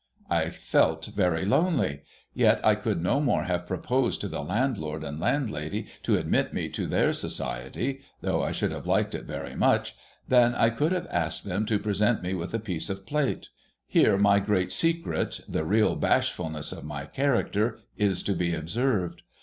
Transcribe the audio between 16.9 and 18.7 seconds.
character, is to be